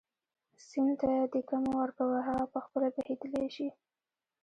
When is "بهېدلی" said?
2.95-3.47